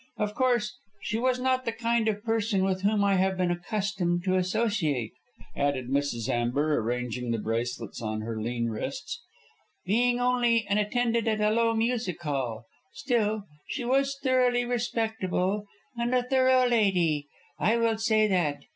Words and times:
Of 0.17 0.33
course, 0.33 0.79
she 1.03 1.19
was 1.19 1.39
not 1.39 1.63
the 1.63 1.71
kind 1.71 2.07
of 2.07 2.23
person 2.23 2.63
with 2.63 2.81
whom 2.81 3.03
I 3.03 3.17
have 3.17 3.37
been 3.37 3.51
accustomed 3.51 4.23
to 4.23 4.35
associate," 4.35 5.13
added 5.55 5.89
Mrs. 5.89 6.27
Amber, 6.27 6.79
arranging 6.79 7.29
the 7.29 7.37
bracelets 7.37 8.01
on 8.01 8.21
her 8.21 8.41
lean 8.41 8.67
wrists, 8.69 9.21
"being 9.85 10.19
only 10.19 10.65
an 10.65 10.79
attendant 10.79 11.27
at 11.27 11.39
a 11.39 11.51
low 11.51 11.75
music 11.75 12.19
hall. 12.23 12.65
Still, 12.95 13.43
she 13.67 13.85
was 13.85 14.17
thoroughly 14.23 14.65
respectable, 14.65 15.67
and 15.95 16.15
a 16.15 16.23
thorough 16.23 16.67
lady, 16.67 17.27
I 17.59 17.77
will 17.77 17.99
say 17.99 18.25
that. 18.27 18.63